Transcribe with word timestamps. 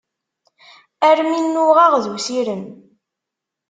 Armi 1.07 1.39
nnuɣeɣ 1.41 1.93
d 2.03 2.05
usirem. 2.13 2.65